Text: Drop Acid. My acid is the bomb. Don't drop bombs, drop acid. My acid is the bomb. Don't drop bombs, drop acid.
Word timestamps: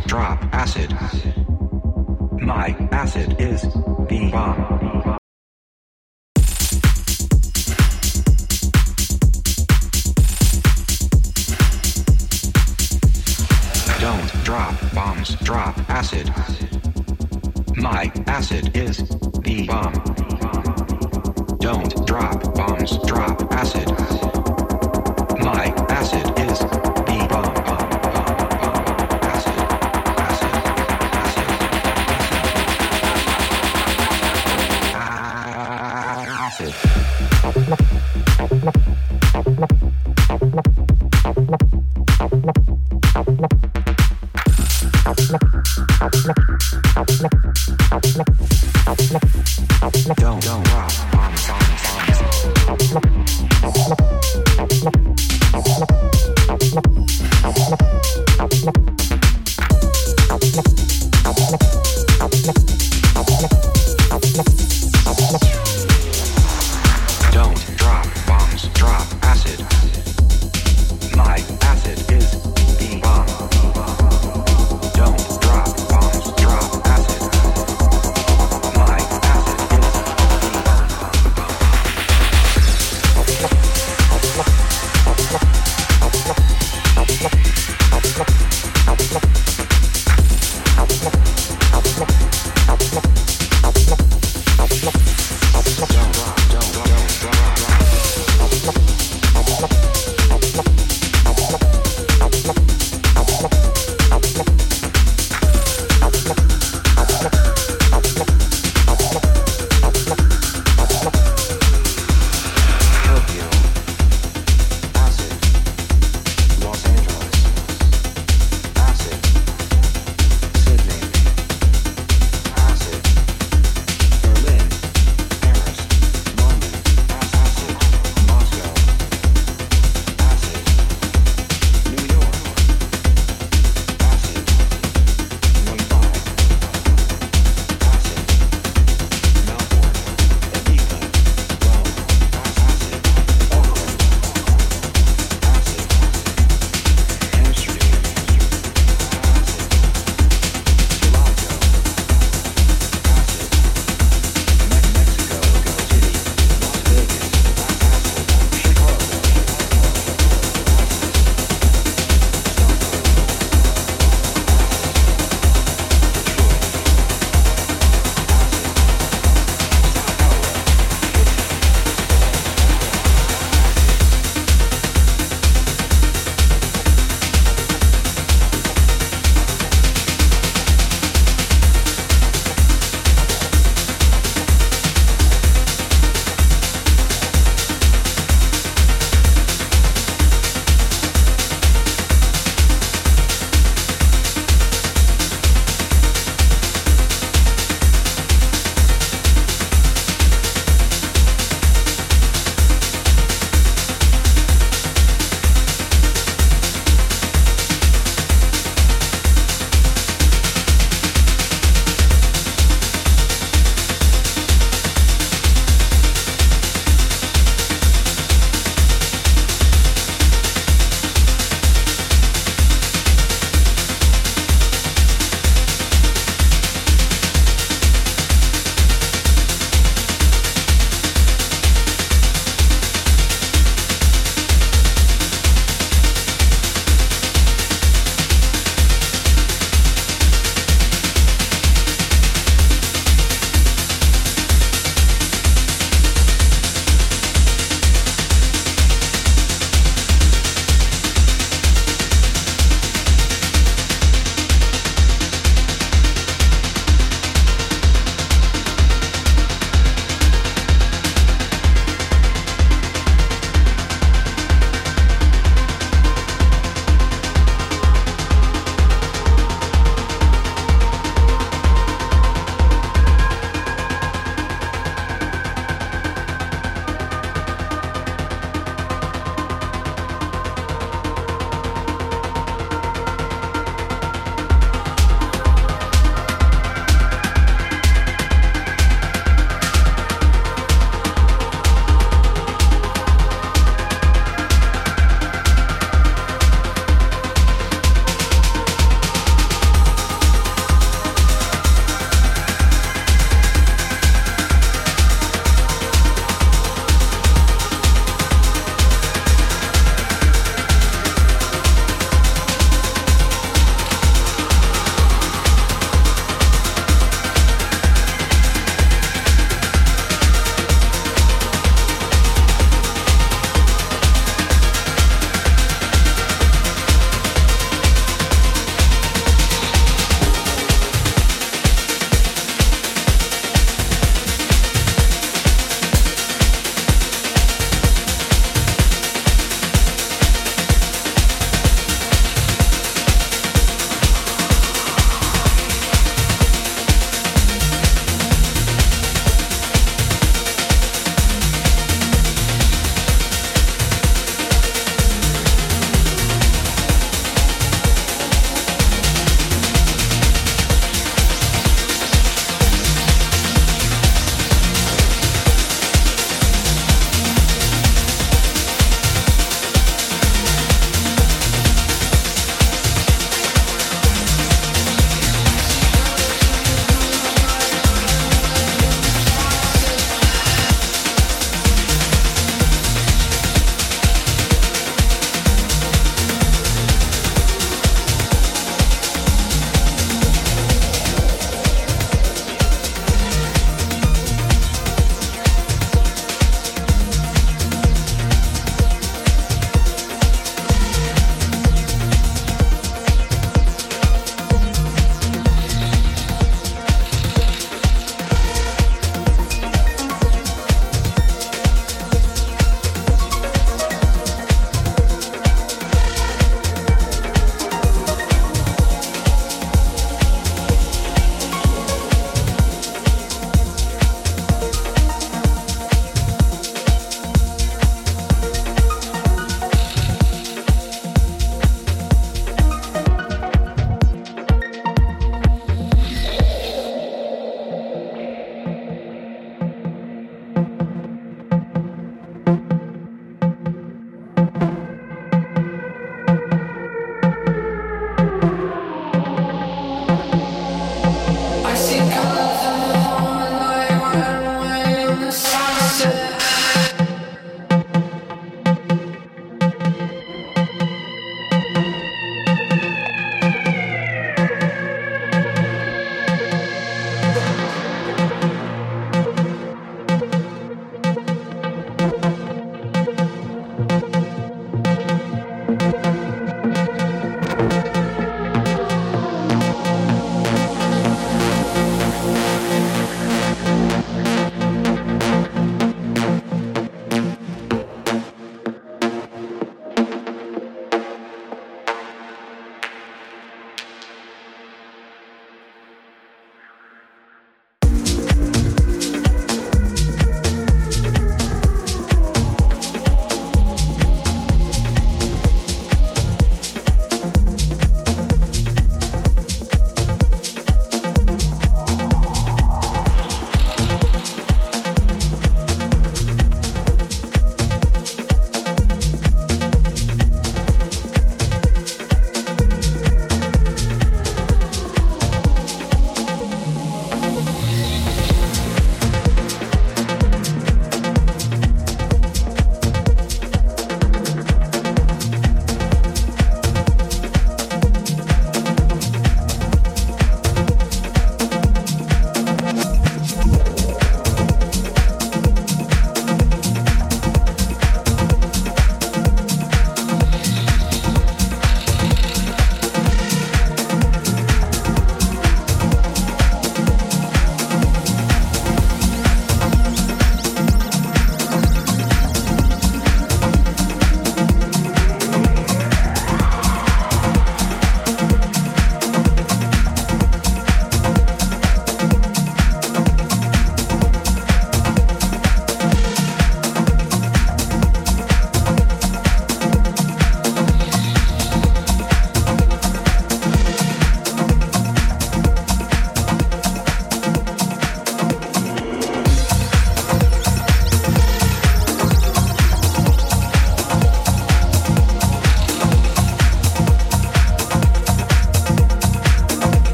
Drop 0.00 0.42
Acid. 0.52 0.92
My 2.40 2.76
acid 2.90 3.40
is 3.40 3.62
the 3.62 4.28
bomb. 4.30 5.18
Don't 14.00 14.44
drop 14.44 14.74
bombs, 14.94 15.36
drop 15.36 15.78
acid. 15.88 16.28
My 17.76 18.12
acid 18.26 18.76
is 18.76 18.98
the 18.98 19.66
bomb. 19.66 19.94
Don't 21.58 22.06
drop 22.06 22.54
bombs, 22.54 22.98
drop 23.06 23.40
acid. 23.52 24.23